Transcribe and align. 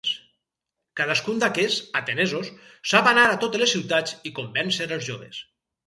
Cadascun 1.01 1.43
d'aquests, 1.43 1.77
atenesos, 2.01 2.51
sap 2.95 3.13
anar 3.15 3.29
a 3.35 3.39
totes 3.47 3.65
les 3.67 3.79
ciutats 3.79 4.21
i 4.33 4.37
convèncer 4.41 4.93
els 4.99 5.11
joves. 5.13 5.49